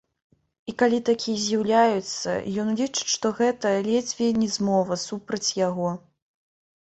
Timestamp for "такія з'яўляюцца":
1.09-2.31